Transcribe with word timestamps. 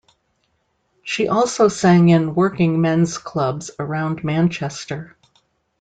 She 1.03 1.27
also 1.27 1.67
sang 1.67 2.09
in 2.09 2.33
working 2.33 2.81
men's 2.81 3.19
clubs 3.19 3.69
around 3.77 4.23
Manchester. 4.23 5.15